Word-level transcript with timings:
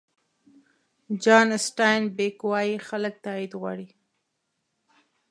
جان 1.23 1.47
سټاین 1.65 2.01
بېک 2.17 2.37
وایي 2.49 2.75
خلک 2.87 3.15
تایید 3.25 3.51
غواړي. 3.61 3.87